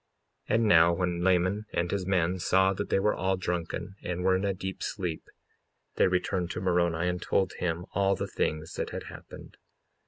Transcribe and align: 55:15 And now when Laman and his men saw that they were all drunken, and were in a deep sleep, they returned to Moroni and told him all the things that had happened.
55:15 0.49 0.55
And 0.55 0.67
now 0.67 0.93
when 0.93 1.23
Laman 1.23 1.65
and 1.75 1.91
his 1.91 2.07
men 2.07 2.39
saw 2.39 2.73
that 2.73 2.89
they 2.89 2.97
were 2.99 3.13
all 3.13 3.37
drunken, 3.37 3.97
and 4.01 4.23
were 4.23 4.35
in 4.35 4.45
a 4.45 4.51
deep 4.55 4.81
sleep, 4.81 5.25
they 5.93 6.07
returned 6.07 6.49
to 6.49 6.59
Moroni 6.59 7.07
and 7.07 7.21
told 7.21 7.53
him 7.59 7.85
all 7.93 8.15
the 8.15 8.25
things 8.25 8.73
that 8.77 8.89
had 8.89 9.03
happened. 9.13 9.57